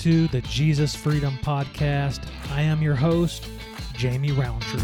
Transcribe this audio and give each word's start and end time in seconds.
to 0.00 0.28
the 0.28 0.40
Jesus 0.40 0.96
Freedom 0.96 1.36
Podcast. 1.42 2.20
I 2.52 2.62
am 2.62 2.80
your 2.80 2.94
host, 2.94 3.46
Jamie 3.92 4.32
Roundtree. 4.32 4.80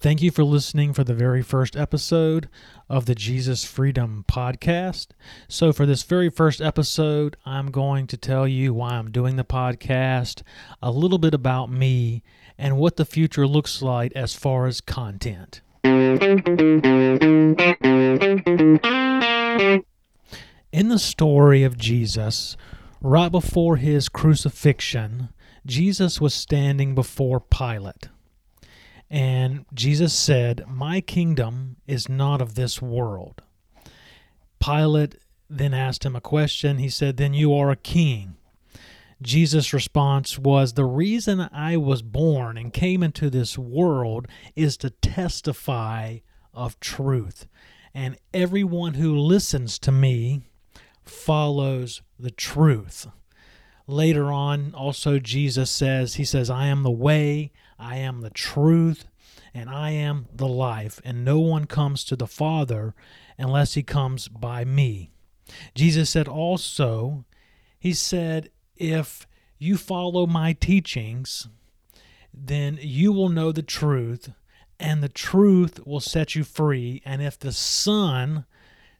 Thank 0.00 0.22
you 0.22 0.30
for 0.30 0.42
listening 0.42 0.94
for 0.94 1.04
the 1.04 1.12
very 1.12 1.42
first 1.42 1.76
episode 1.76 2.48
of 2.88 3.04
the 3.04 3.14
Jesus 3.14 3.66
Freedom 3.66 4.24
Podcast. 4.26 5.08
So, 5.46 5.70
for 5.74 5.84
this 5.84 6.02
very 6.02 6.30
first 6.30 6.62
episode, 6.62 7.36
I'm 7.44 7.70
going 7.70 8.06
to 8.06 8.16
tell 8.16 8.48
you 8.48 8.72
why 8.72 8.92
I'm 8.92 9.10
doing 9.10 9.36
the 9.36 9.44
podcast, 9.44 10.40
a 10.80 10.90
little 10.90 11.18
bit 11.18 11.34
about 11.34 11.70
me, 11.70 12.22
and 12.56 12.78
what 12.78 12.96
the 12.96 13.04
future 13.04 13.46
looks 13.46 13.82
like 13.82 14.12
as 14.12 14.34
far 14.34 14.66
as 14.66 14.80
content. 14.80 15.60
In 20.72 20.88
the 20.88 20.98
story 20.98 21.62
of 21.62 21.78
Jesus, 21.78 22.56
right 23.00 23.30
before 23.30 23.76
his 23.76 24.08
crucifixion, 24.08 25.28
Jesus 25.64 26.20
was 26.20 26.34
standing 26.34 26.94
before 26.94 27.40
Pilate. 27.40 28.08
And 29.08 29.64
Jesus 29.72 30.12
said, 30.12 30.64
My 30.68 31.00
kingdom 31.00 31.76
is 31.86 32.08
not 32.08 32.40
of 32.40 32.56
this 32.56 32.82
world. 32.82 33.42
Pilate 34.58 35.16
then 35.48 35.72
asked 35.72 36.04
him 36.04 36.16
a 36.16 36.20
question. 36.20 36.78
He 36.78 36.88
said, 36.88 37.16
Then 37.16 37.32
you 37.32 37.54
are 37.54 37.70
a 37.70 37.76
king. 37.76 38.36
Jesus' 39.22 39.72
response 39.72 40.38
was, 40.38 40.72
The 40.72 40.84
reason 40.84 41.48
I 41.52 41.76
was 41.76 42.02
born 42.02 42.56
and 42.58 42.72
came 42.72 43.02
into 43.02 43.30
this 43.30 43.56
world 43.56 44.26
is 44.54 44.76
to 44.78 44.90
testify 44.90 46.18
of 46.52 46.78
truth. 46.80 47.46
And 47.94 48.18
everyone 48.34 48.94
who 48.94 49.16
listens 49.16 49.78
to 49.80 49.92
me 49.92 50.42
follows 51.02 52.02
the 52.18 52.30
truth. 52.30 53.06
Later 53.86 54.32
on, 54.32 54.74
also, 54.74 55.18
Jesus 55.18 55.70
says, 55.70 56.14
He 56.14 56.24
says, 56.24 56.50
I 56.50 56.66
am 56.66 56.82
the 56.82 56.90
way, 56.90 57.52
I 57.78 57.96
am 57.96 58.20
the 58.20 58.30
truth, 58.30 59.06
and 59.54 59.70
I 59.70 59.90
am 59.90 60.26
the 60.34 60.48
life, 60.48 61.00
and 61.04 61.24
no 61.24 61.38
one 61.38 61.66
comes 61.66 62.04
to 62.04 62.16
the 62.16 62.26
Father 62.26 62.94
unless 63.38 63.74
he 63.74 63.82
comes 63.82 64.28
by 64.28 64.64
me. 64.64 65.10
Jesus 65.74 66.10
said 66.10 66.28
also, 66.28 67.24
He 67.78 67.94
said, 67.94 68.50
if 68.76 69.26
you 69.58 69.76
follow 69.76 70.26
my 70.26 70.52
teachings, 70.52 71.48
then 72.32 72.78
you 72.80 73.12
will 73.12 73.28
know 73.28 73.52
the 73.52 73.62
truth, 73.62 74.30
and 74.78 75.02
the 75.02 75.08
truth 75.08 75.84
will 75.86 76.00
set 76.00 76.34
you 76.34 76.44
free. 76.44 77.02
And 77.04 77.22
if 77.22 77.38
the 77.38 77.52
Son 77.52 78.44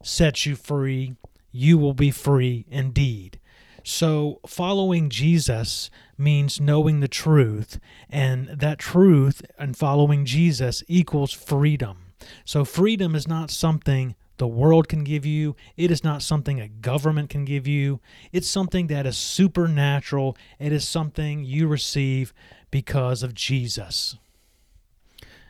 sets 0.02 0.46
you 0.46 0.56
free, 0.56 1.16
you 1.52 1.78
will 1.78 1.94
be 1.94 2.10
free 2.10 2.66
indeed. 2.70 3.38
So, 3.82 4.40
following 4.46 5.10
Jesus 5.10 5.90
means 6.18 6.60
knowing 6.60 6.98
the 6.98 7.06
truth, 7.06 7.78
and 8.10 8.48
that 8.48 8.78
truth 8.80 9.42
and 9.58 9.76
following 9.76 10.24
Jesus 10.24 10.82
equals 10.88 11.32
freedom. 11.32 11.98
So, 12.44 12.64
freedom 12.64 13.14
is 13.14 13.28
not 13.28 13.50
something 13.50 14.16
the 14.38 14.46
world 14.46 14.88
can 14.88 15.04
give 15.04 15.24
you. 15.24 15.56
It 15.76 15.90
is 15.90 16.04
not 16.04 16.22
something 16.22 16.60
a 16.60 16.68
government 16.68 17.30
can 17.30 17.44
give 17.44 17.66
you. 17.66 18.00
It's 18.32 18.48
something 18.48 18.88
that 18.88 19.06
is 19.06 19.16
supernatural. 19.16 20.36
It 20.58 20.72
is 20.72 20.86
something 20.86 21.44
you 21.44 21.66
receive 21.66 22.32
because 22.70 23.22
of 23.22 23.34
Jesus. 23.34 24.16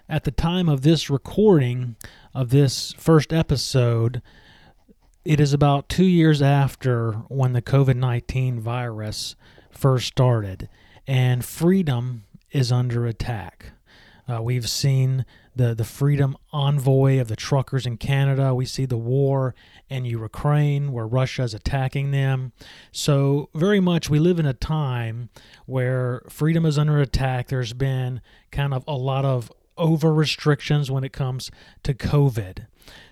At 0.08 0.24
the 0.24 0.30
time 0.30 0.68
of 0.68 0.82
this 0.82 1.10
recording 1.10 1.96
of 2.32 2.50
this 2.50 2.94
first 2.96 3.32
episode, 3.32 4.22
it 5.24 5.40
is 5.40 5.52
about 5.52 5.88
two 5.88 6.04
years 6.04 6.40
after 6.40 7.12
when 7.28 7.52
the 7.52 7.62
COVID 7.62 7.96
19 7.96 8.60
virus 8.60 9.34
first 9.70 10.06
started, 10.06 10.68
and 11.06 11.44
freedom 11.44 12.24
is 12.52 12.70
under 12.70 13.06
attack. 13.06 13.72
Uh, 14.28 14.42
we've 14.42 14.68
seen 14.68 15.24
the, 15.54 15.74
the 15.74 15.84
freedom 15.84 16.36
convoy 16.50 17.20
of 17.20 17.28
the 17.28 17.36
truckers 17.36 17.86
in 17.86 17.96
Canada. 17.96 18.54
We 18.54 18.66
see 18.66 18.84
the 18.84 18.96
war 18.96 19.54
in 19.88 20.04
Ukraine 20.04 20.92
where 20.92 21.06
Russia 21.06 21.44
is 21.44 21.54
attacking 21.54 22.10
them. 22.10 22.52
So, 22.92 23.48
very 23.54 23.80
much 23.80 24.10
we 24.10 24.18
live 24.18 24.38
in 24.38 24.46
a 24.46 24.52
time 24.52 25.30
where 25.64 26.22
freedom 26.28 26.66
is 26.66 26.78
under 26.78 27.00
attack. 27.00 27.48
There's 27.48 27.72
been 27.72 28.20
kind 28.50 28.74
of 28.74 28.84
a 28.88 28.96
lot 28.96 29.24
of 29.24 29.52
over 29.78 30.12
restrictions 30.12 30.90
when 30.90 31.04
it 31.04 31.12
comes 31.12 31.50
to 31.84 31.94
COVID. 31.94 32.66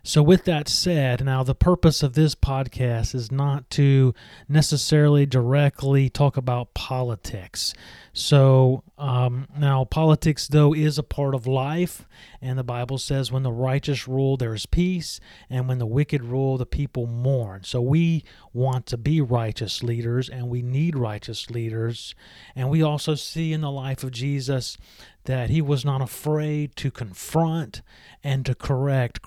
So, 0.06 0.22
with 0.22 0.44
that 0.44 0.68
said, 0.68 1.24
now 1.24 1.42
the 1.42 1.54
purpose 1.54 2.02
of 2.02 2.12
this 2.12 2.34
podcast 2.34 3.14
is 3.14 3.32
not 3.32 3.70
to 3.70 4.12
necessarily 4.46 5.24
directly 5.24 6.10
talk 6.10 6.36
about 6.36 6.74
politics. 6.74 7.72
So, 8.12 8.84
um, 8.98 9.48
now 9.56 9.86
politics, 9.86 10.46
though, 10.46 10.74
is 10.74 10.98
a 10.98 11.02
part 11.02 11.34
of 11.34 11.46
life, 11.46 12.06
and 12.42 12.58
the 12.58 12.62
Bible 12.62 12.98
says, 12.98 13.32
when 13.32 13.44
the 13.44 13.50
righteous 13.50 14.06
rule, 14.06 14.36
there 14.36 14.52
is 14.52 14.66
peace, 14.66 15.20
and 15.48 15.68
when 15.68 15.78
the 15.78 15.86
wicked 15.86 16.22
rule, 16.22 16.58
the 16.58 16.66
people 16.66 17.06
mourn. 17.06 17.62
So, 17.64 17.80
we 17.80 18.24
want 18.52 18.84
to 18.88 18.98
be 18.98 19.22
righteous 19.22 19.82
leaders, 19.82 20.28
and 20.28 20.50
we 20.50 20.60
need 20.60 20.98
righteous 20.98 21.48
leaders. 21.48 22.14
And 22.54 22.68
we 22.68 22.82
also 22.82 23.14
see 23.14 23.54
in 23.54 23.62
the 23.62 23.70
life 23.70 24.04
of 24.04 24.10
Jesus 24.10 24.76
that 25.24 25.48
he 25.48 25.62
was 25.62 25.82
not 25.82 26.02
afraid 26.02 26.76
to 26.76 26.90
confront 26.90 27.80
and 28.22 28.44
to 28.44 28.54
correct 28.54 29.22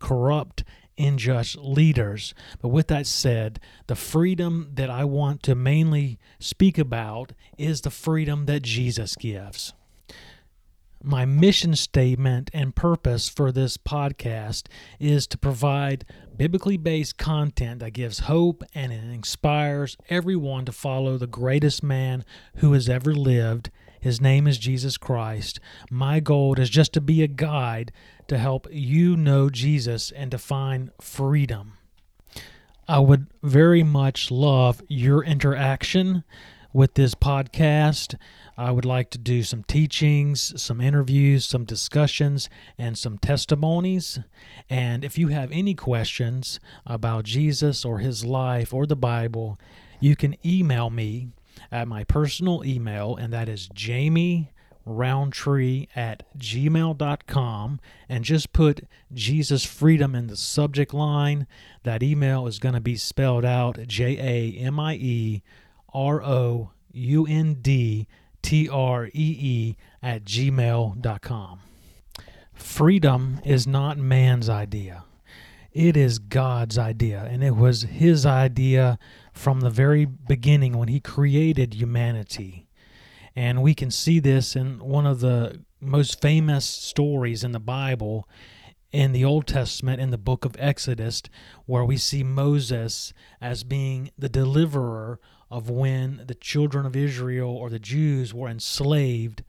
corrupt, 0.00 0.64
unjust 0.98 1.56
leaders. 1.56 2.34
But 2.60 2.68
with 2.68 2.88
that 2.88 3.06
said, 3.06 3.60
the 3.86 3.94
freedom 3.94 4.70
that 4.74 4.90
I 4.90 5.04
want 5.04 5.42
to 5.44 5.54
mainly 5.54 6.18
speak 6.38 6.78
about 6.78 7.32
is 7.56 7.80
the 7.80 7.90
freedom 7.90 8.46
that 8.46 8.62
Jesus 8.62 9.14
gives. 9.16 9.72
My 11.02 11.24
mission 11.24 11.76
statement 11.76 12.50
and 12.52 12.76
purpose 12.76 13.26
for 13.26 13.50
this 13.50 13.78
podcast 13.78 14.66
is 14.98 15.26
to 15.28 15.38
provide 15.38 16.04
biblically 16.36 16.76
based 16.76 17.16
content 17.16 17.80
that 17.80 17.94
gives 17.94 18.20
hope 18.20 18.62
and 18.74 18.92
inspires 18.92 19.96
everyone 20.10 20.66
to 20.66 20.72
follow 20.72 21.16
the 21.16 21.26
greatest 21.26 21.82
man 21.82 22.22
who 22.56 22.74
has 22.74 22.86
ever 22.86 23.14
lived. 23.14 23.70
His 23.98 24.20
name 24.20 24.46
is 24.46 24.58
Jesus 24.58 24.98
Christ. 24.98 25.58
My 25.90 26.20
goal 26.20 26.58
is 26.60 26.68
just 26.68 26.92
to 26.92 27.00
be 27.00 27.22
a 27.22 27.28
guide 27.28 27.92
to 28.30 28.38
help 28.38 28.68
you 28.70 29.16
know 29.16 29.50
Jesus 29.50 30.12
and 30.12 30.30
to 30.30 30.38
find 30.38 30.92
freedom. 31.00 31.72
I 32.86 33.00
would 33.00 33.26
very 33.42 33.82
much 33.82 34.30
love 34.30 34.80
your 34.86 35.24
interaction 35.24 36.22
with 36.72 36.94
this 36.94 37.16
podcast. 37.16 38.14
I 38.56 38.70
would 38.70 38.84
like 38.84 39.10
to 39.10 39.18
do 39.18 39.42
some 39.42 39.64
teachings, 39.64 40.62
some 40.62 40.80
interviews, 40.80 41.44
some 41.44 41.64
discussions, 41.64 42.48
and 42.78 42.96
some 42.96 43.18
testimonies. 43.18 44.20
And 44.68 45.04
if 45.04 45.18
you 45.18 45.26
have 45.28 45.50
any 45.50 45.74
questions 45.74 46.60
about 46.86 47.24
Jesus 47.24 47.84
or 47.84 47.98
his 47.98 48.24
life 48.24 48.72
or 48.72 48.86
the 48.86 48.94
Bible, 48.94 49.58
you 49.98 50.14
can 50.14 50.36
email 50.46 50.88
me 50.88 51.30
at 51.72 51.88
my 51.88 52.04
personal 52.04 52.64
email, 52.64 53.16
and 53.16 53.32
that 53.32 53.48
is 53.48 53.68
Jamie 53.74 54.52
roundtree 54.84 55.88
at 55.94 56.24
gmail.com 56.38 57.80
and 58.08 58.24
just 58.24 58.52
put 58.52 58.86
Jesus 59.12 59.64
Freedom 59.64 60.14
in 60.14 60.26
the 60.26 60.36
subject 60.36 60.94
line. 60.94 61.46
That 61.82 62.02
email 62.02 62.46
is 62.46 62.58
going 62.58 62.74
to 62.74 62.80
be 62.80 62.96
spelled 62.96 63.44
out 63.44 63.78
J 63.86 64.18
A 64.18 64.58
M 64.58 64.78
I 64.80 64.94
E 64.94 65.42
R 65.92 66.22
O 66.22 66.70
U 66.92 67.26
N 67.26 67.54
D 67.60 68.06
T 68.42 68.68
R 68.68 69.06
E 69.06 69.10
E 69.14 69.76
at 70.02 70.24
gmail.com. 70.24 71.60
Freedom 72.54 73.40
is 73.44 73.66
not 73.66 73.98
man's 73.98 74.48
idea. 74.48 75.04
It 75.72 75.96
is 75.96 76.18
God's 76.18 76.78
idea, 76.78 77.28
and 77.30 77.44
it 77.44 77.54
was 77.54 77.82
His 77.82 78.26
idea 78.26 78.98
from 79.32 79.60
the 79.60 79.70
very 79.70 80.04
beginning 80.04 80.76
when 80.76 80.88
He 80.88 81.00
created 81.00 81.74
humanity. 81.74 82.66
And 83.36 83.62
we 83.62 83.74
can 83.74 83.90
see 83.90 84.18
this 84.18 84.56
in 84.56 84.80
one 84.80 85.06
of 85.06 85.20
the 85.20 85.62
most 85.80 86.20
famous 86.20 86.64
stories 86.64 87.44
in 87.44 87.52
the 87.52 87.60
Bible 87.60 88.28
in 88.92 89.12
the 89.12 89.24
Old 89.24 89.46
Testament 89.46 90.00
in 90.00 90.10
the 90.10 90.18
book 90.18 90.44
of 90.44 90.56
Exodus, 90.58 91.22
where 91.66 91.84
we 91.84 91.96
see 91.96 92.24
Moses 92.24 93.12
as 93.40 93.62
being 93.62 94.10
the 94.18 94.28
deliverer 94.28 95.20
of 95.50 95.70
when 95.70 96.24
the 96.26 96.34
children 96.34 96.86
of 96.86 96.96
Israel 96.96 97.56
or 97.56 97.70
the 97.70 97.78
Jews 97.78 98.34
were 98.34 98.48
enslaved 98.48 99.42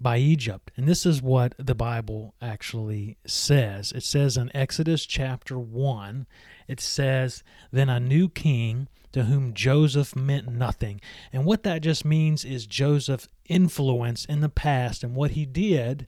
by 0.00 0.16
Egypt. 0.16 0.70
And 0.76 0.88
this 0.88 1.04
is 1.04 1.20
what 1.20 1.54
the 1.58 1.74
Bible 1.74 2.34
actually 2.40 3.18
says. 3.26 3.92
It 3.92 4.02
says 4.02 4.36
in 4.36 4.50
Exodus 4.54 5.04
chapter 5.04 5.58
1, 5.58 6.26
it 6.70 6.80
says, 6.80 7.42
Then 7.72 7.88
a 7.88 7.98
new 7.98 8.28
king 8.28 8.88
to 9.12 9.24
whom 9.24 9.54
Joseph 9.54 10.14
meant 10.14 10.48
nothing. 10.48 11.00
And 11.32 11.44
what 11.44 11.64
that 11.64 11.82
just 11.82 12.04
means 12.04 12.44
is 12.44 12.66
Joseph's 12.66 13.28
influence 13.48 14.24
in 14.24 14.40
the 14.40 14.48
past 14.48 15.02
and 15.02 15.16
what 15.16 15.32
he 15.32 15.44
did 15.44 16.06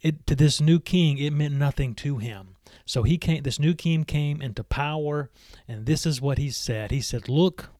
it, 0.00 0.26
to 0.26 0.36
this 0.36 0.60
new 0.60 0.78
king, 0.78 1.18
it 1.18 1.32
meant 1.32 1.54
nothing 1.54 1.94
to 1.96 2.18
him. 2.18 2.56
So 2.84 3.02
he 3.02 3.18
came. 3.18 3.42
This 3.42 3.58
new 3.58 3.74
king 3.74 4.04
came 4.04 4.40
into 4.40 4.62
power, 4.62 5.30
and 5.66 5.86
this 5.86 6.06
is 6.06 6.20
what 6.20 6.38
he 6.38 6.50
said. 6.50 6.90
He 6.90 7.00
said, 7.00 7.28
"Look, 7.28 7.70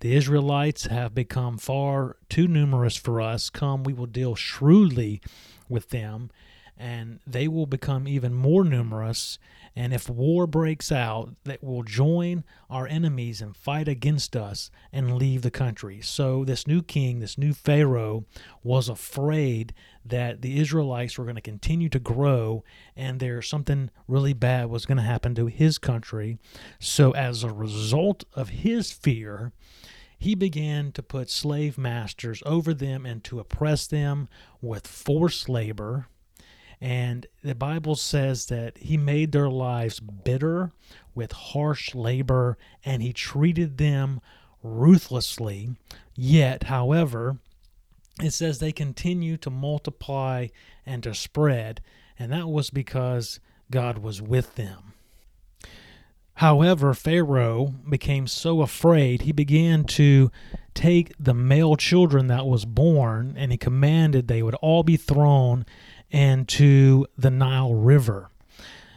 the 0.00 0.14
Israelites 0.14 0.86
have 0.86 1.14
become 1.14 1.58
far 1.58 2.16
too 2.28 2.46
numerous 2.46 2.96
for 2.96 3.20
us. 3.20 3.50
Come, 3.50 3.84
we 3.84 3.92
will 3.92 4.06
deal 4.06 4.34
shrewdly 4.34 5.20
with 5.68 5.90
them, 5.90 6.30
and 6.76 7.20
they 7.26 7.48
will 7.48 7.66
become 7.66 8.08
even 8.08 8.34
more 8.34 8.64
numerous. 8.64 9.38
And 9.76 9.92
if 9.92 10.08
war 10.08 10.46
breaks 10.46 10.92
out, 10.92 11.34
that 11.44 11.62
will 11.62 11.82
join 11.82 12.44
our 12.70 12.86
enemies 12.86 13.40
and 13.40 13.56
fight 13.56 13.88
against 13.88 14.36
us 14.36 14.70
and 14.92 15.16
leave 15.16 15.42
the 15.42 15.50
country. 15.50 16.00
So 16.00 16.44
this 16.44 16.66
new 16.66 16.82
king, 16.82 17.18
this 17.18 17.38
new 17.38 17.52
Pharaoh, 17.52 18.24
was 18.62 18.88
afraid 18.88 19.74
that 20.04 20.42
the 20.42 20.60
Israelites 20.60 21.18
were 21.18 21.24
going 21.24 21.36
to 21.36 21.40
continue 21.40 21.88
to 21.88 21.98
grow 21.98 22.62
and 22.96 23.18
there's 23.18 23.48
something 23.48 23.90
really 24.06 24.32
bad 24.32 24.66
was 24.66 24.86
going 24.86 24.98
to 24.98 25.02
happen 25.02 25.34
to 25.34 25.46
his 25.46 25.78
country. 25.78 26.38
So 26.78 27.12
as 27.12 27.42
a 27.42 27.52
result 27.52 28.24
of 28.34 28.50
his 28.50 28.92
fear, 28.92 29.52
he 30.18 30.34
began 30.34 30.92
to 30.92 31.02
put 31.02 31.30
slave 31.30 31.76
masters 31.76 32.42
over 32.46 32.72
them 32.72 33.04
and 33.04 33.22
to 33.24 33.40
oppress 33.40 33.86
them 33.86 34.28
with 34.60 34.86
forced 34.86 35.48
labor. 35.48 36.06
And 36.84 37.26
the 37.42 37.54
Bible 37.54 37.94
says 37.94 38.44
that 38.46 38.76
he 38.76 38.98
made 38.98 39.32
their 39.32 39.48
lives 39.48 40.00
bitter 40.00 40.70
with 41.14 41.32
harsh 41.32 41.94
labor 41.94 42.58
and 42.84 43.02
he 43.02 43.14
treated 43.14 43.78
them 43.78 44.20
ruthlessly. 44.62 45.76
Yet, 46.14 46.64
however, 46.64 47.38
it 48.22 48.32
says 48.32 48.58
they 48.58 48.70
continue 48.70 49.38
to 49.38 49.48
multiply 49.48 50.48
and 50.84 51.02
to 51.04 51.14
spread, 51.14 51.80
and 52.18 52.30
that 52.32 52.48
was 52.48 52.68
because 52.68 53.40
God 53.70 53.96
was 53.96 54.20
with 54.20 54.56
them. 54.56 54.92
However, 56.34 56.92
Pharaoh 56.92 57.72
became 57.88 58.26
so 58.26 58.60
afraid, 58.60 59.22
he 59.22 59.32
began 59.32 59.84
to 59.84 60.30
take 60.74 61.14
the 61.18 61.32
male 61.32 61.76
children 61.76 62.26
that 62.26 62.46
was 62.46 62.66
born 62.66 63.36
and 63.38 63.52
he 63.52 63.56
commanded 63.56 64.28
they 64.28 64.42
would 64.42 64.56
all 64.56 64.82
be 64.82 64.98
thrown 64.98 65.64
into 66.14 67.06
the 67.18 67.30
Nile 67.30 67.74
River. 67.74 68.30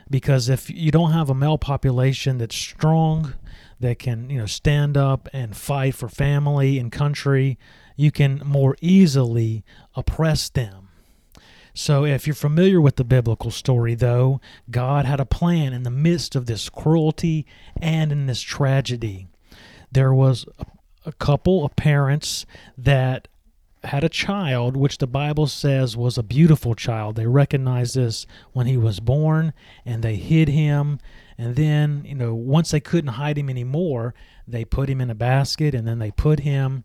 Because 0.09 0.49
if 0.49 0.69
you 0.69 0.91
don't 0.91 1.11
have 1.11 1.29
a 1.29 1.33
male 1.33 1.57
population 1.57 2.37
that's 2.37 2.55
strong, 2.55 3.33
that 3.79 3.99
can, 3.99 4.29
you 4.29 4.37
know, 4.37 4.45
stand 4.45 4.95
up 4.95 5.27
and 5.33 5.57
fight 5.57 5.95
for 5.95 6.07
family 6.07 6.77
and 6.77 6.91
country, 6.91 7.57
you 7.95 8.11
can 8.11 8.41
more 8.45 8.77
easily 8.81 9.63
oppress 9.95 10.47
them. 10.47 10.89
So, 11.73 12.05
if 12.05 12.25
you're 12.25 12.35
familiar 12.35 12.81
with 12.81 12.95
the 12.95 13.03
biblical 13.03 13.51
story, 13.51 13.93
though, 13.93 14.39
God 14.71 15.05
had 15.05 15.19
a 15.19 15.25
plan 15.25 15.73
in 15.73 15.83
the 15.83 15.91
midst 15.91 16.35
of 16.35 16.45
this 16.45 16.69
cruelty 16.69 17.45
and 17.79 18.11
in 18.11 18.25
this 18.25 18.41
tragedy. 18.41 19.27
There 19.91 20.13
was 20.13 20.45
a 21.05 21.11
couple 21.13 21.63
of 21.65 21.75
parents 21.75 22.45
that 22.77 23.27
had 23.87 24.03
a 24.03 24.09
child, 24.09 24.77
which 24.77 24.99
the 24.99 25.07
Bible 25.07 25.47
says 25.47 25.97
was 25.97 26.17
a 26.17 26.23
beautiful 26.23 26.75
child. 26.75 27.15
They 27.15 27.27
recognized 27.27 27.95
this 27.95 28.25
when 28.53 28.67
he 28.67 28.77
was 28.77 28.99
born 28.99 29.53
and 29.85 30.03
they 30.03 30.15
hid 30.15 30.49
him. 30.49 30.99
And 31.37 31.55
then, 31.55 32.03
you 32.05 32.15
know, 32.15 32.33
once 32.33 32.71
they 32.71 32.79
couldn't 32.79 33.13
hide 33.13 33.37
him 33.37 33.49
anymore, 33.49 34.13
they 34.47 34.65
put 34.65 34.89
him 34.89 35.01
in 35.01 35.09
a 35.09 35.15
basket 35.15 35.75
and 35.75 35.87
then 35.87 35.99
they 35.99 36.11
put 36.11 36.41
him 36.41 36.83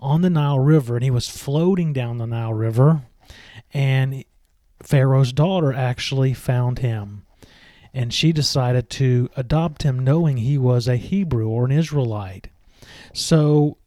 on 0.00 0.22
the 0.22 0.30
Nile 0.30 0.58
River 0.58 0.96
and 0.96 1.04
he 1.04 1.10
was 1.10 1.28
floating 1.28 1.92
down 1.92 2.18
the 2.18 2.26
Nile 2.26 2.54
River 2.54 3.02
and 3.72 4.24
Pharaoh's 4.82 5.32
daughter 5.32 5.72
actually 5.72 6.34
found 6.34 6.78
him, 6.78 7.24
and 7.92 8.12
she 8.12 8.32
decided 8.32 8.88
to 8.90 9.28
adopt 9.36 9.82
him, 9.82 9.98
knowing 9.98 10.36
he 10.36 10.56
was 10.56 10.86
a 10.86 10.96
Hebrew 10.96 11.48
or 11.48 11.64
an 11.64 11.72
Israelite. 11.72 12.48
So 13.12 13.78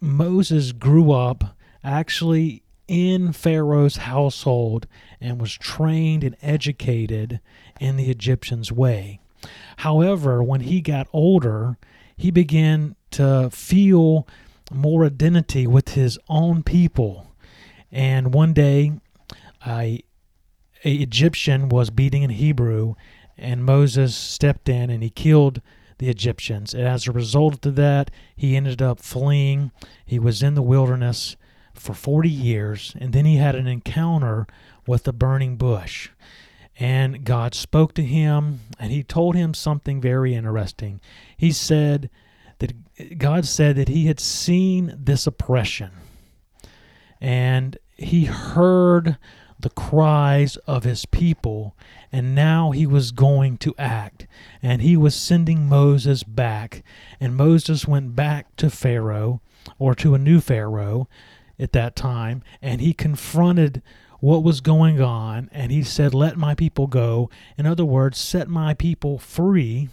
Moses 0.00 0.72
grew 0.72 1.12
up 1.12 1.55
actually 1.86 2.62
in 2.88 3.32
Pharaoh's 3.32 3.96
household 3.96 4.86
and 5.20 5.40
was 5.40 5.52
trained 5.54 6.24
and 6.24 6.36
educated 6.42 7.40
in 7.80 7.96
the 7.96 8.10
Egyptians' 8.10 8.72
way. 8.72 9.20
However, 9.78 10.42
when 10.42 10.62
he 10.62 10.80
got 10.80 11.08
older, 11.12 11.78
he 12.16 12.30
began 12.30 12.96
to 13.12 13.50
feel 13.50 14.26
more 14.72 15.04
identity 15.04 15.66
with 15.66 15.90
his 15.90 16.18
own 16.28 16.62
people. 16.62 17.32
And 17.92 18.34
one 18.34 18.52
day, 18.52 18.92
a, 19.66 20.02
a 20.84 20.94
Egyptian 20.94 21.68
was 21.68 21.90
beating 21.90 22.24
an 22.24 22.30
Hebrew, 22.30 22.94
and 23.38 23.64
Moses 23.64 24.14
stepped 24.16 24.68
in 24.68 24.90
and 24.90 25.02
he 25.02 25.10
killed 25.10 25.60
the 25.98 26.08
Egyptians. 26.08 26.74
And 26.74 26.86
as 26.86 27.06
a 27.06 27.12
result 27.12 27.64
of 27.64 27.76
that, 27.76 28.10
he 28.34 28.56
ended 28.56 28.82
up 28.82 29.00
fleeing. 29.00 29.70
He 30.04 30.18
was 30.18 30.42
in 30.42 30.54
the 30.54 30.62
wilderness 30.62 31.36
for 31.78 31.94
40 31.94 32.28
years, 32.28 32.94
and 32.98 33.12
then 33.12 33.24
he 33.24 33.36
had 33.36 33.54
an 33.54 33.66
encounter 33.66 34.46
with 34.86 35.04
the 35.04 35.12
burning 35.12 35.56
bush. 35.56 36.10
And 36.78 37.24
God 37.24 37.54
spoke 37.54 37.94
to 37.94 38.02
him, 38.02 38.60
and 38.78 38.92
he 38.92 39.02
told 39.02 39.34
him 39.34 39.54
something 39.54 40.00
very 40.00 40.34
interesting. 40.34 41.00
He 41.36 41.52
said 41.52 42.10
that 42.58 43.18
God 43.18 43.46
said 43.46 43.76
that 43.76 43.88
he 43.88 44.06
had 44.06 44.20
seen 44.20 44.94
this 44.98 45.26
oppression, 45.26 45.90
and 47.20 47.78
he 47.96 48.26
heard 48.26 49.16
the 49.58 49.70
cries 49.70 50.56
of 50.66 50.84
his 50.84 51.06
people, 51.06 51.74
and 52.12 52.34
now 52.34 52.72
he 52.72 52.86
was 52.86 53.10
going 53.10 53.56
to 53.58 53.74
act. 53.78 54.26
And 54.62 54.82
he 54.82 54.96
was 54.96 55.14
sending 55.14 55.66
Moses 55.66 56.22
back. 56.22 56.82
And 57.18 57.36
Moses 57.36 57.88
went 57.88 58.14
back 58.14 58.54
to 58.56 58.68
Pharaoh, 58.68 59.40
or 59.78 59.94
to 59.94 60.14
a 60.14 60.18
new 60.18 60.40
Pharaoh 60.40 61.08
at 61.58 61.72
that 61.72 61.96
time, 61.96 62.42
and 62.60 62.80
he 62.80 62.92
confronted 62.92 63.82
what 64.20 64.42
was 64.42 64.60
going 64.60 65.00
on, 65.00 65.48
and 65.52 65.70
he 65.70 65.82
said, 65.82 66.14
Let 66.14 66.36
my 66.36 66.54
people 66.54 66.86
go. 66.86 67.30
In 67.56 67.66
other 67.66 67.84
words, 67.84 68.18
set 68.18 68.48
my 68.48 68.74
people 68.74 69.18
free 69.18 69.88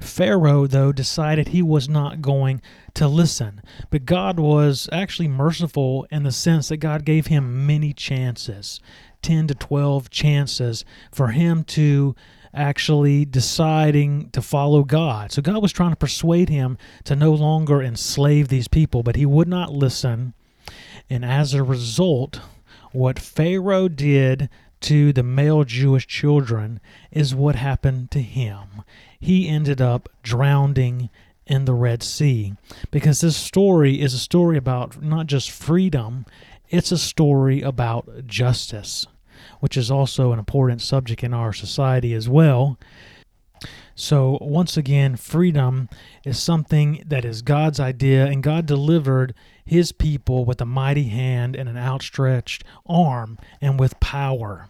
Pharaoh, 0.00 0.66
though, 0.66 0.92
decided 0.92 1.48
he 1.48 1.62
was 1.62 1.88
not 1.88 2.22
going 2.22 2.62
to 2.94 3.08
listen. 3.08 3.60
But 3.90 4.06
God 4.06 4.38
was 4.38 4.88
actually 4.92 5.28
merciful 5.28 6.06
in 6.10 6.22
the 6.22 6.32
sense 6.32 6.68
that 6.68 6.76
God 6.76 7.04
gave 7.04 7.26
him 7.26 7.66
many 7.66 7.92
chances 7.92 8.80
10 9.22 9.48
to 9.48 9.54
12 9.54 10.10
chances 10.10 10.84
for 11.10 11.28
him 11.28 11.64
to 11.64 12.14
actually 12.54 13.24
deciding 13.24 14.30
to 14.30 14.40
follow 14.40 14.84
God. 14.84 15.32
So 15.32 15.42
God 15.42 15.60
was 15.60 15.72
trying 15.72 15.90
to 15.90 15.96
persuade 15.96 16.48
him 16.48 16.78
to 17.04 17.16
no 17.16 17.32
longer 17.32 17.82
enslave 17.82 18.48
these 18.48 18.68
people, 18.68 19.02
but 19.02 19.16
he 19.16 19.26
would 19.26 19.48
not 19.48 19.72
listen. 19.72 20.34
And 21.10 21.24
as 21.24 21.54
a 21.54 21.62
result, 21.62 22.40
what 22.92 23.18
Pharaoh 23.18 23.88
did 23.88 24.48
to 24.80 25.12
the 25.12 25.22
male 25.22 25.64
Jewish 25.64 26.06
children 26.06 26.80
is 27.10 27.34
what 27.34 27.56
happened 27.56 28.10
to 28.12 28.22
him 28.22 28.84
he 29.18 29.48
ended 29.48 29.80
up 29.80 30.08
drowning 30.22 31.10
in 31.46 31.64
the 31.64 31.74
Red 31.74 32.02
Sea. 32.02 32.54
Because 32.90 33.20
this 33.20 33.36
story 33.36 34.00
is 34.00 34.14
a 34.14 34.18
story 34.18 34.56
about 34.56 35.02
not 35.02 35.26
just 35.26 35.50
freedom, 35.50 36.26
it's 36.68 36.92
a 36.92 36.98
story 36.98 37.62
about 37.62 38.26
justice, 38.26 39.06
which 39.60 39.76
is 39.76 39.90
also 39.90 40.32
an 40.32 40.38
important 40.38 40.82
subject 40.82 41.24
in 41.24 41.34
our 41.34 41.52
society 41.52 42.14
as 42.14 42.28
well. 42.28 42.78
So, 44.00 44.38
once 44.40 44.76
again, 44.76 45.16
freedom 45.16 45.88
is 46.24 46.38
something 46.38 47.02
that 47.04 47.24
is 47.24 47.42
God's 47.42 47.80
idea, 47.80 48.26
and 48.26 48.44
God 48.44 48.64
delivered 48.64 49.34
his 49.64 49.90
people 49.90 50.44
with 50.44 50.60
a 50.60 50.64
mighty 50.64 51.08
hand 51.08 51.56
and 51.56 51.68
an 51.68 51.76
outstretched 51.76 52.62
arm 52.86 53.38
and 53.60 53.78
with 53.78 53.98
power. 53.98 54.68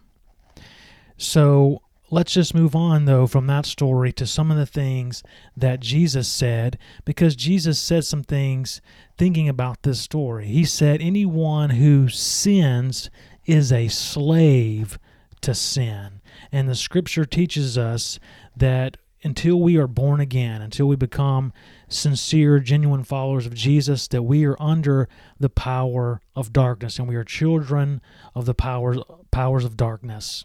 So, 1.18 1.82
let's 2.10 2.32
just 2.32 2.54
move 2.54 2.74
on, 2.74 3.04
though, 3.04 3.26
from 3.26 3.46
that 3.48 3.66
story 3.66 4.14
to 4.14 4.26
some 4.26 4.50
of 4.50 4.56
the 4.56 4.64
things 4.64 5.22
that 5.54 5.80
Jesus 5.80 6.26
said, 6.26 6.78
because 7.04 7.36
Jesus 7.36 7.78
said 7.78 8.06
some 8.06 8.22
things 8.22 8.80
thinking 9.18 9.46
about 9.46 9.82
this 9.82 10.00
story. 10.00 10.46
He 10.46 10.64
said, 10.64 11.02
Anyone 11.02 11.68
who 11.68 12.08
sins 12.08 13.10
is 13.44 13.72
a 13.72 13.88
slave 13.88 14.98
to 15.42 15.54
sin. 15.54 16.22
And 16.50 16.66
the 16.66 16.74
scripture 16.74 17.26
teaches 17.26 17.76
us 17.76 18.18
that 18.56 18.96
until 19.22 19.60
we 19.60 19.76
are 19.76 19.86
born 19.86 20.20
again, 20.20 20.62
until 20.62 20.86
we 20.86 20.96
become 20.96 21.52
sincere, 21.88 22.60
genuine 22.60 23.04
followers 23.04 23.46
of 23.46 23.54
Jesus, 23.54 24.06
that 24.08 24.22
we 24.22 24.44
are 24.44 24.60
under 24.60 25.08
the 25.38 25.48
power 25.50 26.20
of 26.36 26.52
darkness 26.52 26.98
and 26.98 27.08
we 27.08 27.16
are 27.16 27.24
children 27.24 28.00
of 28.34 28.46
the 28.46 28.54
powers 28.54 28.98
powers 29.30 29.64
of 29.64 29.76
darkness. 29.76 30.44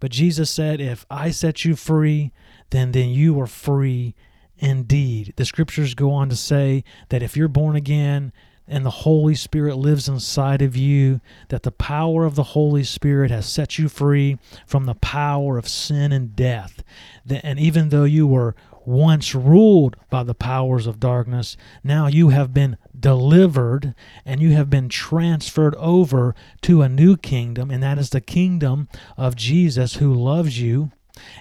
But 0.00 0.10
Jesus 0.10 0.50
said, 0.50 0.80
If 0.80 1.04
I 1.10 1.30
set 1.30 1.64
you 1.64 1.76
free, 1.76 2.32
then, 2.70 2.92
then 2.92 3.10
you 3.10 3.40
are 3.40 3.46
free 3.46 4.14
indeed. 4.58 5.34
The 5.36 5.44
scriptures 5.44 5.94
go 5.94 6.12
on 6.12 6.28
to 6.28 6.36
say 6.36 6.84
that 7.08 7.22
if 7.22 7.36
you're 7.36 7.48
born 7.48 7.76
again, 7.76 8.32
and 8.66 8.84
the 8.84 8.90
Holy 8.90 9.34
Spirit 9.34 9.76
lives 9.76 10.08
inside 10.08 10.62
of 10.62 10.76
you, 10.76 11.20
that 11.48 11.64
the 11.64 11.72
power 11.72 12.24
of 12.24 12.34
the 12.34 12.42
Holy 12.42 12.84
Spirit 12.84 13.30
has 13.30 13.46
set 13.46 13.78
you 13.78 13.88
free 13.88 14.38
from 14.66 14.86
the 14.86 14.94
power 14.94 15.58
of 15.58 15.68
sin 15.68 16.12
and 16.12 16.34
death. 16.34 16.82
And 17.28 17.58
even 17.58 17.90
though 17.90 18.04
you 18.04 18.26
were 18.26 18.54
once 18.86 19.34
ruled 19.34 19.96
by 20.10 20.22
the 20.22 20.34
powers 20.34 20.86
of 20.86 21.00
darkness, 21.00 21.56
now 21.82 22.06
you 22.06 22.28
have 22.30 22.52
been 22.52 22.76
delivered 22.98 23.94
and 24.24 24.40
you 24.40 24.52
have 24.52 24.68
been 24.70 24.88
transferred 24.88 25.74
over 25.76 26.34
to 26.62 26.82
a 26.82 26.88
new 26.88 27.16
kingdom, 27.16 27.70
and 27.70 27.82
that 27.82 27.98
is 27.98 28.10
the 28.10 28.20
kingdom 28.20 28.88
of 29.16 29.36
Jesus 29.36 29.96
who 29.96 30.12
loves 30.12 30.60
you. 30.60 30.90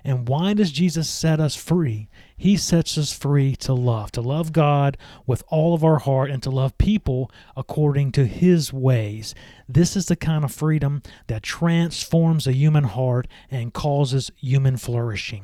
And 0.03 0.27
why 0.27 0.53
does 0.53 0.71
Jesus 0.71 1.09
set 1.09 1.39
us 1.39 1.55
free? 1.55 2.09
He 2.35 2.57
sets 2.57 2.97
us 2.97 3.13
free 3.13 3.55
to 3.57 3.73
love, 3.73 4.11
to 4.11 4.21
love 4.21 4.51
God 4.53 4.97
with 5.25 5.43
all 5.47 5.73
of 5.73 5.83
our 5.83 5.99
heart 5.99 6.29
and 6.29 6.43
to 6.43 6.49
love 6.49 6.77
people 6.77 7.31
according 7.55 8.11
to 8.13 8.25
His 8.25 8.71
ways. 8.71 9.33
This 9.67 9.95
is 9.95 10.07
the 10.07 10.15
kind 10.15 10.43
of 10.43 10.51
freedom 10.51 11.01
that 11.27 11.43
transforms 11.43 12.45
a 12.45 12.53
human 12.53 12.83
heart 12.83 13.27
and 13.49 13.73
causes 13.73 14.31
human 14.39 14.77
flourishing. 14.77 15.43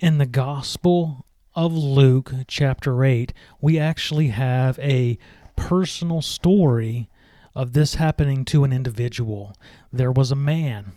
In 0.00 0.18
the 0.18 0.26
Gospel 0.26 1.24
of 1.54 1.72
Luke, 1.72 2.32
chapter 2.48 3.04
8, 3.04 3.32
we 3.60 3.78
actually 3.78 4.28
have 4.28 4.78
a 4.80 5.18
personal 5.56 6.20
story 6.20 7.08
of 7.54 7.72
this 7.72 7.94
happening 7.94 8.44
to 8.46 8.64
an 8.64 8.72
individual. 8.72 9.54
There 9.92 10.10
was 10.10 10.32
a 10.32 10.36
man 10.36 10.92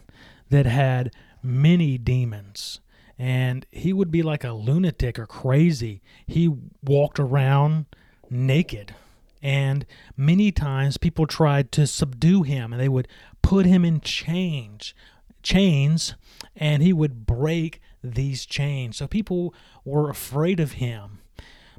that 0.50 0.65
had 0.65 1.12
many 1.47 1.97
demons, 1.97 2.79
and 3.17 3.65
he 3.71 3.93
would 3.93 4.11
be 4.11 4.21
like 4.21 4.43
a 4.43 4.51
lunatic 4.51 5.17
or 5.17 5.25
crazy. 5.25 6.01
He 6.27 6.53
walked 6.83 7.19
around 7.19 7.85
naked, 8.29 8.93
and 9.41 9.85
many 10.15 10.51
times 10.51 10.97
people 10.97 11.25
tried 11.25 11.71
to 11.71 11.87
subdue 11.87 12.43
him, 12.43 12.73
and 12.73 12.81
they 12.81 12.89
would 12.89 13.07
put 13.41 13.65
him 13.65 13.85
in 13.85 14.01
chains, 14.01 14.93
chains, 15.41 16.15
and 16.55 16.83
he 16.83 16.93
would 16.93 17.25
break 17.25 17.81
these 18.03 18.45
chains. 18.45 18.97
So 18.97 19.07
people 19.07 19.53
were 19.85 20.09
afraid 20.09 20.59
of 20.59 20.73
him. 20.73 21.19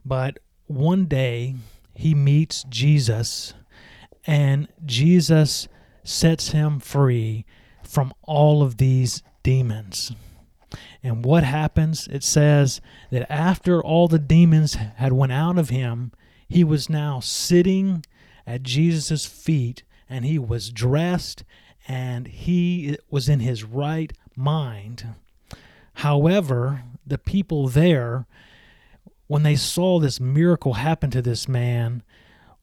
But 0.04 0.38
one 0.66 1.06
day 1.06 1.56
he 1.94 2.14
meets 2.14 2.64
Jesus, 2.64 3.54
and 4.26 4.68
Jesus 4.84 5.68
sets 6.04 6.50
him 6.50 6.80
free 6.80 7.44
from 7.82 8.12
all 8.22 8.62
of 8.62 8.78
these 8.78 9.22
demons. 9.42 10.12
And 11.02 11.24
what 11.24 11.44
happens? 11.44 12.08
It 12.08 12.22
says 12.22 12.80
that 13.10 13.30
after 13.30 13.82
all 13.82 14.08
the 14.08 14.18
demons 14.18 14.74
had 14.74 15.12
went 15.12 15.32
out 15.32 15.58
of 15.58 15.70
him, 15.70 16.12
he 16.48 16.64
was 16.64 16.90
now 16.90 17.20
sitting 17.20 18.04
at 18.46 18.62
Jesus' 18.62 19.26
feet 19.26 19.82
and 20.08 20.24
he 20.24 20.38
was 20.38 20.70
dressed 20.70 21.44
and 21.86 22.28
he 22.28 22.96
was 23.10 23.28
in 23.28 23.40
his 23.40 23.64
right 23.64 24.12
mind. 24.36 25.14
However, 25.94 26.82
the 27.06 27.18
people 27.18 27.68
there, 27.68 28.26
when 29.26 29.42
they 29.42 29.56
saw 29.56 29.98
this 29.98 30.20
miracle 30.20 30.74
happen 30.74 31.10
to 31.10 31.22
this 31.22 31.48
man, 31.48 32.02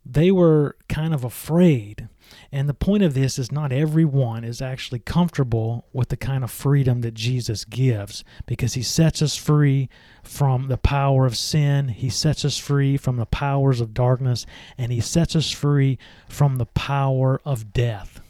they 0.05 0.31
were 0.31 0.77
kind 0.87 1.13
of 1.13 1.23
afraid. 1.23 2.07
And 2.51 2.69
the 2.69 2.73
point 2.73 3.03
of 3.03 3.13
this 3.13 3.37
is 3.39 3.51
not 3.51 3.71
everyone 3.71 4.43
is 4.43 4.61
actually 4.61 4.99
comfortable 4.99 5.87
with 5.93 6.09
the 6.09 6.17
kind 6.17 6.43
of 6.43 6.51
freedom 6.51 7.01
that 7.01 7.13
Jesus 7.13 7.65
gives 7.65 8.23
because 8.45 8.75
he 8.75 8.83
sets 8.83 9.21
us 9.21 9.35
free 9.35 9.89
from 10.23 10.67
the 10.67 10.77
power 10.77 11.25
of 11.25 11.37
sin, 11.37 11.89
he 11.89 12.09
sets 12.09 12.45
us 12.45 12.57
free 12.57 12.97
from 12.97 13.17
the 13.17 13.25
powers 13.25 13.81
of 13.81 13.93
darkness, 13.93 14.45
and 14.77 14.91
he 14.91 15.01
sets 15.01 15.35
us 15.35 15.51
free 15.51 15.97
from 16.27 16.57
the 16.57 16.65
power 16.65 17.41
of 17.45 17.73
death. 17.73 18.21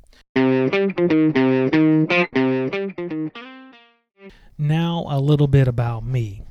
Now, 4.57 5.05
a 5.09 5.19
little 5.19 5.47
bit 5.47 5.67
about 5.67 6.05
me. 6.05 6.43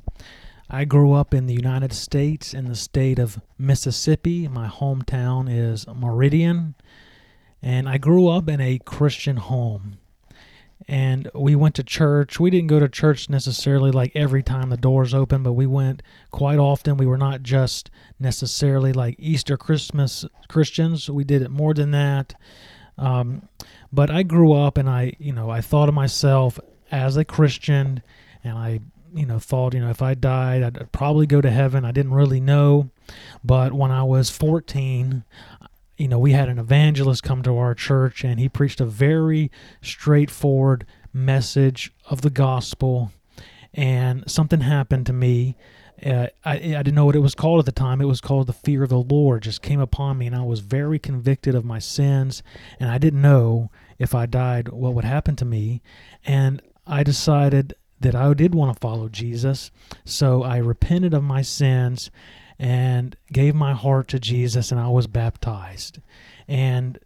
I 0.68 0.85
grew 0.85 1.12
up 1.12 1.35
in 1.35 1.47
the 1.47 1.54
United 1.54 1.92
States 1.92 2.54
in 2.54 2.66
the 2.66 2.75
state 2.75 3.18
of 3.18 3.40
Mississippi. 3.59 4.49
My 4.49 4.68
hometown 4.68 5.47
is 5.49 5.87
Meridian. 5.87 6.75
And 7.62 7.88
I 7.88 7.99
grew 7.99 8.28
up 8.28 8.49
in 8.49 8.61
a 8.61 8.78
Christian 8.85 9.37
home. 9.37 9.99
And 10.87 11.30
we 11.35 11.54
went 11.54 11.75
to 11.76 11.83
church. 11.83 12.38
We 12.38 12.50
didn't 12.50 12.66
go 12.66 12.80
to 12.80 12.88
church 12.88 13.30
necessarily 13.30 13.90
like 13.90 14.12
every 14.14 14.42
time 14.42 14.68
the 14.68 14.76
doors 14.76 15.14
open, 15.14 15.42
but 15.42 15.52
we 15.52 15.66
went 15.66 16.02
quite 16.30 16.59
often. 16.59 16.97
We 16.97 17.06
were 17.06 17.16
not 17.16 17.42
just 17.42 17.90
necessarily 18.18 18.92
like 18.92 19.16
Easter 19.18 19.56
Christmas 19.56 20.26
Christians. 20.49 21.09
We 21.09 21.25
did 21.25 21.40
it 21.40 21.50
more 21.50 21.73
than 21.73 21.90
that. 21.92 22.35
Um, 22.99 23.49
but 23.92 24.11
I 24.11 24.25
grew 24.25 24.52
up 24.52 24.76
and 24.76 24.88
I, 24.88 25.14
you 25.18 25.33
know, 25.33 25.49
I 25.49 25.61
thought 25.61 25.88
of 25.88 25.94
myself 25.94 26.61
as 26.90 27.16
a 27.16 27.25
Christian, 27.25 28.02
and 28.42 28.59
I, 28.59 28.80
you 29.14 29.26
know, 29.26 29.38
thought, 29.38 29.75
you 29.75 29.80
know, 29.80 29.90
if 29.90 30.02
I 30.02 30.14
died, 30.14 30.62
I'd 30.62 30.92
probably 30.92 31.26
go 31.26 31.40
to 31.40 31.50
heaven. 31.50 31.85
I 31.85 31.92
didn't 31.92 32.14
really 32.14 32.40
know, 32.40 32.90
but 33.44 33.73
when 33.73 33.92
I 33.92 34.02
was 34.02 34.28
14, 34.28 35.25
you 35.97 36.09
know, 36.09 36.18
we 36.18 36.33
had 36.33 36.49
an 36.49 36.59
evangelist 36.59 37.23
come 37.23 37.42
to 37.44 37.56
our 37.56 37.75
church, 37.75 38.25
and 38.25 38.40
he 38.40 38.49
preached 38.49 38.80
a 38.80 38.87
very 38.87 39.50
straightforward 39.80 40.85
message 41.12 41.92
of 42.11 42.23
the 42.23 42.30
gospel, 42.30 43.12
and 43.73 44.28
something 44.28 44.61
happened 44.61 45.06
to 45.06 45.12
me. 45.12 45.56
Uh, 46.04 46.26
I, 46.44 46.54
I 46.54 46.83
didn't 46.83 46.97
know 46.97 47.06
what 47.06 47.14
it 47.14 47.21
was 47.21 47.37
called 47.37 47.61
at 47.61 47.66
the 47.66 47.73
time. 47.73 48.00
It 48.00 48.06
was 48.06 48.21
called 48.21 48.49
the 48.49 48.52
fear 48.52 48.83
of 48.83 48.88
the 48.88 48.99
Lord. 48.99 49.44
Just 49.44 49.62
came 49.62 49.80
upon 49.80 50.18
me, 50.18 50.26
and 50.26 50.35
I 50.35 50.42
was 50.42 50.59
very 50.59 50.99
convicted 50.99 51.54
of 51.54 51.64
my 51.64 51.78
sins, 51.78 52.42
and 52.80 52.90
I 52.90 52.99
didn't 52.99 53.23
know 53.23 53.71
if 53.97 54.12
I 54.12 54.26
died 54.26 54.68
what 54.68 54.94
would 54.94 55.04
happen 55.04 55.37
to 55.37 55.44
me. 55.44 55.83
And 56.25 56.61
I 56.85 57.04
decided 57.04 57.75
that 58.04 58.14
I 58.14 58.32
did 58.34 58.54
want 58.54 58.73
to 58.73 58.80
follow 58.80 59.08
Jesus. 59.08 59.70
So 60.04 60.42
I 60.42 60.58
repented 60.58 61.12
of 61.14 61.25
my 61.25 61.42
sins 61.42 62.11
and 62.58 63.16
gave 63.32 63.54
my 63.54 63.73
heart 63.73 64.08
to 64.08 64.20
Jesus, 64.20 64.70
and 64.70 64.80
I 64.80 64.88
was 64.88 65.06
baptized. 65.06 65.99
And 66.46 66.99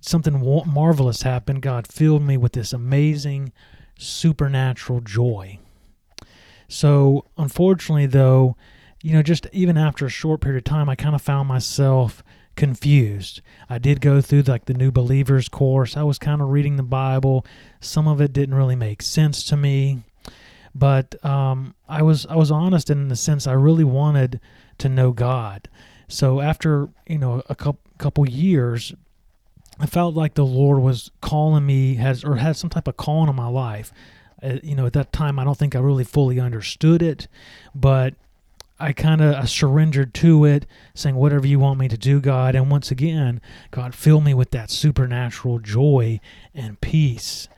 something 0.00 0.40
marvelous 0.66 1.22
happened. 1.22 1.60
God 1.60 1.86
filled 1.86 2.22
me 2.22 2.36
with 2.36 2.52
this 2.52 2.72
amazing 2.72 3.52
supernatural 3.98 5.00
joy. 5.00 5.58
So, 6.68 7.26
unfortunately, 7.36 8.06
though, 8.06 8.56
you 9.02 9.12
know, 9.12 9.22
just 9.22 9.46
even 9.52 9.76
after 9.76 10.06
a 10.06 10.10
short 10.10 10.40
period 10.40 10.58
of 10.58 10.64
time, 10.64 10.88
I 10.88 10.94
kind 10.94 11.14
of 11.14 11.20
found 11.20 11.48
myself 11.48 12.24
confused. 12.56 13.42
I 13.68 13.78
did 13.78 14.00
go 14.00 14.20
through 14.20 14.42
like 14.42 14.64
the 14.64 14.74
new 14.74 14.90
believers 14.90 15.48
course. 15.48 15.96
I 15.96 16.04
was 16.04 16.18
kind 16.18 16.40
of 16.40 16.48
reading 16.48 16.76
the 16.76 16.82
Bible. 16.82 17.44
Some 17.80 18.08
of 18.08 18.20
it 18.20 18.32
didn't 18.32 18.54
really 18.54 18.76
make 18.76 19.02
sense 19.02 19.42
to 19.44 19.56
me, 19.56 20.04
but 20.74 21.22
um, 21.24 21.74
I 21.88 22.02
was 22.02 22.26
I 22.26 22.36
was 22.36 22.50
honest 22.50 22.90
in 22.90 23.08
the 23.08 23.16
sense 23.16 23.46
I 23.46 23.52
really 23.52 23.84
wanted 23.84 24.40
to 24.78 24.88
know 24.88 25.12
God. 25.12 25.68
So 26.08 26.40
after 26.40 26.88
you 27.06 27.18
know 27.18 27.42
a 27.48 27.54
couple 27.54 27.80
couple 27.98 28.28
years, 28.28 28.92
I 29.78 29.86
felt 29.86 30.14
like 30.14 30.34
the 30.34 30.44
Lord 30.44 30.82
was 30.82 31.10
calling 31.20 31.64
me 31.64 31.94
has 31.94 32.24
or 32.24 32.36
had 32.36 32.56
some 32.56 32.70
type 32.70 32.88
of 32.88 32.96
calling 32.96 33.28
on 33.28 33.36
my 33.36 33.48
life. 33.48 33.92
Uh, 34.42 34.58
you 34.62 34.74
know, 34.74 34.86
at 34.86 34.92
that 34.94 35.12
time, 35.12 35.38
I 35.38 35.44
don't 35.44 35.56
think 35.56 35.74
I 35.74 35.78
really 35.78 36.04
fully 36.04 36.40
understood 36.40 37.02
it, 37.02 37.28
but 37.74 38.14
I 38.78 38.92
kind 38.92 39.20
of 39.20 39.48
surrendered 39.48 40.12
to 40.14 40.44
it, 40.44 40.66
saying, 40.94 41.14
Whatever 41.14 41.46
you 41.46 41.58
want 41.58 41.78
me 41.78 41.88
to 41.88 41.96
do, 41.96 42.20
God. 42.20 42.54
And 42.54 42.70
once 42.70 42.90
again, 42.90 43.40
God, 43.70 43.94
fill 43.94 44.20
me 44.20 44.34
with 44.34 44.50
that 44.50 44.70
supernatural 44.70 45.60
joy 45.60 46.20
and 46.52 46.80
peace. 46.80 47.48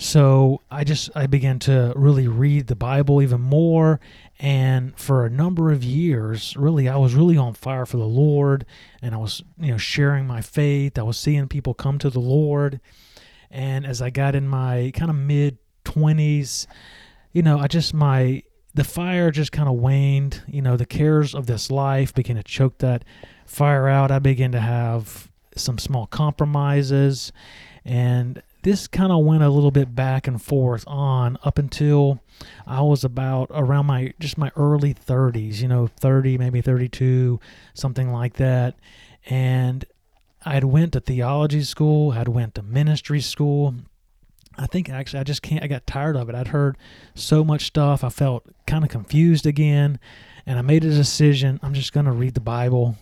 So 0.00 0.62
I 0.70 0.82
just 0.82 1.10
I 1.14 1.26
began 1.26 1.58
to 1.60 1.92
really 1.94 2.26
read 2.26 2.68
the 2.68 2.74
Bible 2.74 3.20
even 3.20 3.42
more. 3.42 4.00
And 4.38 4.98
for 4.98 5.26
a 5.26 5.30
number 5.30 5.70
of 5.70 5.84
years 5.84 6.56
really 6.56 6.88
I 6.88 6.96
was 6.96 7.14
really 7.14 7.36
on 7.36 7.52
fire 7.52 7.84
for 7.84 7.98
the 7.98 8.06
Lord. 8.06 8.64
And 9.02 9.14
I 9.14 9.18
was 9.18 9.42
you 9.58 9.72
know 9.72 9.76
sharing 9.76 10.26
my 10.26 10.40
faith. 10.40 10.98
I 10.98 11.02
was 11.02 11.18
seeing 11.18 11.48
people 11.48 11.74
come 11.74 11.98
to 11.98 12.08
the 12.08 12.18
Lord. 12.18 12.80
And 13.50 13.84
as 13.84 14.00
I 14.00 14.08
got 14.08 14.34
in 14.34 14.48
my 14.48 14.90
kind 14.94 15.10
of 15.10 15.16
mid 15.18 15.58
20s 15.84 16.66
you 17.34 17.42
know 17.42 17.58
I 17.58 17.66
just 17.66 17.92
my 17.92 18.42
the 18.72 18.84
fire 18.84 19.30
just 19.30 19.52
kind 19.52 19.68
of 19.68 19.74
waned. 19.74 20.42
You 20.46 20.62
know, 20.62 20.76
the 20.76 20.86
cares 20.86 21.34
of 21.34 21.46
this 21.46 21.70
life 21.70 22.14
began 22.14 22.36
to 22.36 22.42
choke 22.42 22.78
that 22.78 23.04
fire 23.44 23.88
out. 23.88 24.10
I 24.12 24.20
began 24.20 24.52
to 24.52 24.60
have 24.60 25.28
some 25.56 25.76
small 25.76 26.06
compromises, 26.06 27.32
and 27.84 28.40
this 28.62 28.86
kind 28.86 29.12
of 29.12 29.24
went 29.24 29.42
a 29.42 29.48
little 29.48 29.70
bit 29.70 29.94
back 29.94 30.26
and 30.26 30.40
forth 30.40 30.84
on 30.86 31.38
up 31.44 31.58
until 31.58 32.20
I 32.66 32.82
was 32.82 33.04
about 33.04 33.50
around 33.50 33.86
my 33.86 34.14
just 34.18 34.38
my 34.38 34.50
early 34.56 34.94
30s, 34.94 35.60
you 35.60 35.68
know, 35.68 35.86
30, 35.86 36.38
maybe 36.38 36.60
32, 36.60 37.40
something 37.74 38.12
like 38.12 38.34
that. 38.34 38.76
And 39.26 39.84
I'd 40.44 40.64
went 40.64 40.92
to 40.94 41.00
theology 41.00 41.62
school, 41.62 42.12
I'd 42.12 42.28
went 42.28 42.54
to 42.54 42.62
ministry 42.62 43.20
school, 43.20 43.74
I 44.60 44.66
think 44.66 44.90
actually 44.90 45.20
I 45.20 45.24
just 45.24 45.42
can't. 45.42 45.64
I 45.64 45.68
got 45.68 45.86
tired 45.86 46.16
of 46.16 46.28
it. 46.28 46.34
I'd 46.34 46.48
heard 46.48 46.76
so 47.14 47.42
much 47.42 47.66
stuff. 47.66 48.04
I 48.04 48.10
felt 48.10 48.44
kind 48.66 48.84
of 48.84 48.90
confused 48.90 49.46
again, 49.46 49.98
and 50.44 50.58
I 50.58 50.62
made 50.62 50.84
a 50.84 50.90
decision. 50.90 51.58
I'm 51.62 51.72
just 51.72 51.92
going 51.92 52.06
to 52.06 52.12
read 52.12 52.34
the 52.34 52.40
Bible, 52.40 52.96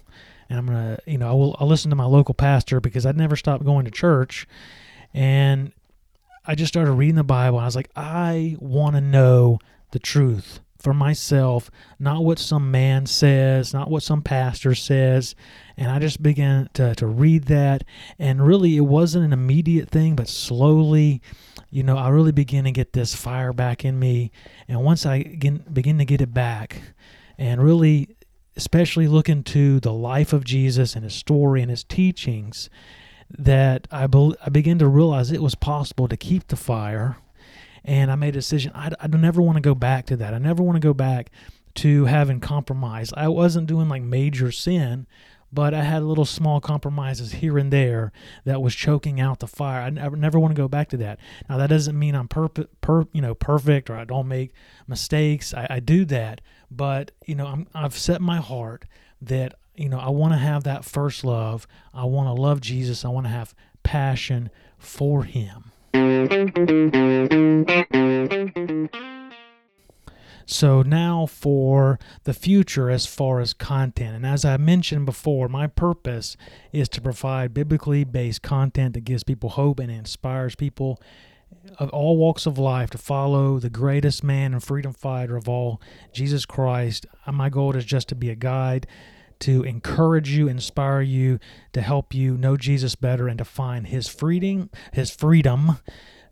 and 0.48 0.58
I'm 0.58 0.66
gonna, 0.66 0.98
you 1.04 1.18
know, 1.18 1.28
I 1.28 1.32
will. 1.32 1.56
I'll 1.58 1.66
listen 1.66 1.90
to 1.90 1.96
my 1.96 2.04
local 2.04 2.34
pastor 2.34 2.80
because 2.80 3.04
I'd 3.04 3.16
never 3.16 3.34
stopped 3.34 3.64
going 3.64 3.84
to 3.86 3.90
church, 3.90 4.46
and 5.14 5.72
I 6.44 6.54
just 6.54 6.72
started 6.72 6.92
reading 6.92 7.16
the 7.16 7.24
Bible. 7.24 7.58
And 7.58 7.64
I 7.64 7.66
was 7.66 7.76
like, 7.76 7.90
I 7.94 8.56
want 8.58 8.96
to 8.96 9.00
know 9.00 9.58
the 9.90 9.98
truth 9.98 10.60
for 10.78 10.94
myself, 10.94 11.70
not 11.98 12.24
what 12.24 12.38
some 12.38 12.70
man 12.70 13.04
says, 13.04 13.74
not 13.74 13.90
what 13.90 14.02
some 14.02 14.22
pastor 14.22 14.74
says. 14.74 15.34
And 15.76 15.90
I 15.90 15.98
just 15.98 16.22
began 16.22 16.68
to, 16.74 16.94
to 16.94 17.06
read 17.06 17.44
that. 17.44 17.84
And 18.18 18.46
really, 18.46 18.76
it 18.76 18.82
wasn't 18.82 19.24
an 19.24 19.32
immediate 19.32 19.90
thing, 19.90 20.14
but 20.14 20.28
slowly, 20.28 21.20
you 21.70 21.82
know, 21.82 21.96
I 21.96 22.08
really 22.08 22.32
began 22.32 22.64
to 22.64 22.70
get 22.70 22.92
this 22.92 23.14
fire 23.14 23.52
back 23.52 23.84
in 23.84 23.98
me. 23.98 24.30
And 24.68 24.82
once 24.82 25.04
I 25.04 25.24
begin, 25.24 25.64
begin 25.72 25.98
to 25.98 26.04
get 26.04 26.20
it 26.20 26.32
back, 26.32 26.80
and 27.36 27.62
really, 27.62 28.16
especially 28.56 29.06
look 29.06 29.28
into 29.28 29.80
the 29.80 29.92
life 29.92 30.32
of 30.32 30.44
Jesus 30.44 30.94
and 30.94 31.04
his 31.04 31.14
story 31.14 31.60
and 31.60 31.70
his 31.70 31.84
teachings, 31.84 32.70
that 33.36 33.86
I, 33.90 34.06
be, 34.06 34.34
I 34.44 34.48
began 34.48 34.78
to 34.78 34.88
realize 34.88 35.30
it 35.30 35.42
was 35.42 35.54
possible 35.54 36.08
to 36.08 36.16
keep 36.16 36.48
the 36.48 36.56
fire 36.56 37.18
and 37.84 38.10
I 38.10 38.16
made 38.16 38.30
a 38.30 38.32
decision. 38.32 38.72
I, 38.74 38.90
I 39.00 39.06
never 39.06 39.40
want 39.40 39.56
to 39.56 39.62
go 39.62 39.74
back 39.74 40.06
to 40.06 40.16
that. 40.16 40.34
I 40.34 40.38
never 40.38 40.62
want 40.62 40.76
to 40.76 40.80
go 40.80 40.94
back 40.94 41.30
to 41.76 42.06
having 42.06 42.40
compromise. 42.40 43.12
I 43.16 43.28
wasn't 43.28 43.66
doing 43.66 43.88
like 43.88 44.02
major 44.02 44.50
sin, 44.50 45.06
but 45.52 45.72
I 45.72 45.82
had 45.82 46.02
little 46.02 46.24
small 46.24 46.60
compromises 46.60 47.32
here 47.32 47.56
and 47.56 47.72
there 47.72 48.12
that 48.44 48.60
was 48.60 48.74
choking 48.74 49.20
out 49.20 49.40
the 49.40 49.46
fire. 49.46 49.82
I 49.82 49.90
never, 49.90 50.16
never 50.16 50.38
want 50.38 50.54
to 50.54 50.60
go 50.60 50.68
back 50.68 50.88
to 50.90 50.96
that. 50.98 51.18
Now 51.48 51.56
that 51.58 51.70
doesn't 51.70 51.98
mean 51.98 52.14
I'm 52.14 52.28
per, 52.28 52.48
per 52.48 53.06
you 53.12 53.22
know 53.22 53.34
perfect 53.34 53.88
or 53.90 53.96
I 53.96 54.04
don't 54.04 54.28
make 54.28 54.52
mistakes. 54.86 55.54
I, 55.54 55.66
I 55.70 55.80
do 55.80 56.04
that, 56.06 56.40
but 56.70 57.12
you 57.26 57.34
know 57.34 57.46
I'm, 57.46 57.66
I've 57.74 57.96
set 57.96 58.20
my 58.20 58.38
heart 58.38 58.84
that 59.22 59.54
you 59.78 59.88
know 59.88 59.98
I 59.98 60.10
want 60.10 60.32
to 60.32 60.38
have 60.38 60.64
that 60.64 60.84
first 60.84 61.24
love. 61.24 61.66
I 61.94 62.04
want 62.04 62.28
to 62.28 62.40
love 62.40 62.60
Jesus. 62.60 63.04
I 63.04 63.08
want 63.08 63.26
to 63.26 63.30
have 63.30 63.54
passion 63.82 64.50
for 64.76 65.24
Him. 65.24 65.72
So 70.50 70.80
now 70.82 71.26
for 71.26 71.98
the 72.24 72.32
future 72.32 72.90
as 72.90 73.06
far 73.06 73.40
as 73.40 73.52
content. 73.52 74.16
And 74.16 74.26
as 74.26 74.44
I 74.44 74.56
mentioned 74.56 75.04
before, 75.04 75.48
my 75.48 75.66
purpose 75.66 76.36
is 76.72 76.88
to 76.90 77.02
provide 77.02 77.52
biblically 77.52 78.02
based 78.04 78.42
content 78.42 78.94
that 78.94 79.04
gives 79.04 79.24
people 79.24 79.50
hope 79.50 79.78
and 79.78 79.90
inspires 79.90 80.54
people 80.54 81.00
of 81.78 81.90
all 81.90 82.16
walks 82.16 82.46
of 82.46 82.58
life 82.58 82.88
to 82.90 82.98
follow 82.98 83.58
the 83.58 83.70
greatest 83.70 84.24
man 84.24 84.54
and 84.54 84.62
freedom 84.62 84.94
fighter 84.94 85.36
of 85.36 85.48
all, 85.48 85.82
Jesus 86.12 86.46
Christ. 86.46 87.04
My 87.30 87.50
goal 87.50 87.76
is 87.76 87.84
just 87.84 88.08
to 88.08 88.14
be 88.14 88.30
a 88.30 88.34
guide 88.34 88.86
to 89.40 89.62
encourage 89.62 90.30
you, 90.30 90.48
inspire 90.48 91.00
you, 91.00 91.38
to 91.72 91.80
help 91.80 92.14
you 92.14 92.36
know 92.36 92.56
Jesus 92.56 92.94
better 92.94 93.28
and 93.28 93.38
to 93.38 93.44
find 93.44 93.86
his 93.86 94.08
freedom, 94.08 94.70
his 94.92 95.10
freedom. 95.10 95.78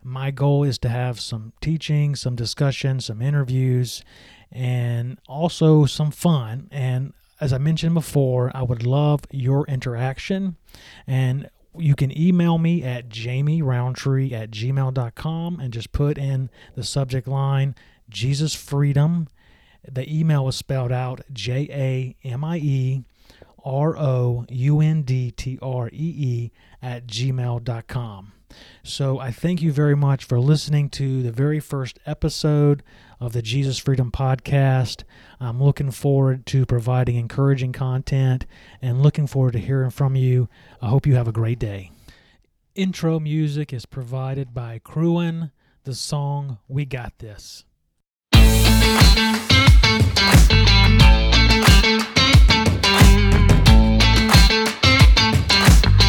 My 0.03 0.31
goal 0.31 0.63
is 0.63 0.77
to 0.79 0.89
have 0.89 1.19
some 1.19 1.53
teaching, 1.61 2.15
some 2.15 2.35
discussion, 2.35 2.99
some 2.99 3.21
interviews, 3.21 4.03
and 4.51 5.19
also 5.27 5.85
some 5.85 6.11
fun. 6.11 6.69
And 6.71 7.13
as 7.39 7.53
I 7.53 7.57
mentioned 7.57 7.93
before, 7.93 8.51
I 8.55 8.63
would 8.63 8.85
love 8.85 9.21
your 9.31 9.65
interaction. 9.67 10.55
And 11.05 11.49
you 11.77 11.95
can 11.95 12.17
email 12.17 12.57
me 12.57 12.83
at 12.83 13.09
jamieroundtree 13.09 14.31
at 14.31 14.51
gmail.com 14.51 15.59
and 15.59 15.73
just 15.73 15.91
put 15.91 16.17
in 16.17 16.49
the 16.75 16.83
subject 16.83 17.27
line 17.27 17.75
Jesus 18.09 18.53
Freedom 18.53 19.27
the 19.89 20.11
email 20.13 20.45
was 20.45 20.55
spelled 20.55 20.91
out 20.91 21.21
J 21.31 21.67
A 22.23 22.27
M 22.27 22.43
I 22.43 22.57
E 22.57 23.03
R 23.63 23.97
O 23.97 24.45
U 24.49 24.81
N 24.81 25.01
D 25.03 25.31
T 25.31 25.59
R 25.61 25.89
E 25.89 25.91
E 25.93 26.51
at 26.81 27.07
gmail.com. 27.07 28.33
So 28.83 29.19
I 29.19 29.31
thank 29.31 29.61
you 29.61 29.71
very 29.71 29.95
much 29.95 30.23
for 30.23 30.39
listening 30.39 30.89
to 30.91 31.21
the 31.21 31.31
very 31.31 31.59
first 31.59 31.99
episode 32.05 32.83
of 33.19 33.33
the 33.33 33.41
Jesus 33.41 33.77
Freedom 33.77 34.11
Podcast. 34.11 35.03
I'm 35.39 35.61
looking 35.61 35.91
forward 35.91 36.45
to 36.47 36.65
providing 36.65 37.17
encouraging 37.17 37.73
content 37.73 38.45
and 38.81 39.01
looking 39.01 39.27
forward 39.27 39.53
to 39.53 39.59
hearing 39.59 39.89
from 39.89 40.15
you. 40.15 40.47
I 40.81 40.87
hope 40.87 41.05
you 41.05 41.15
have 41.15 41.27
a 41.27 41.33
great 41.33 41.59
day. 41.59 41.91
Intro 42.75 43.19
music 43.19 43.73
is 43.73 43.85
provided 43.85 44.53
by 44.53 44.79
Cruin, 44.79 45.51
the 45.83 45.95
song 45.95 46.59
We 46.67 46.85
Got 46.85 47.17
This. 47.19 47.65
Thank 49.87 50.17
you. 56.01 56.06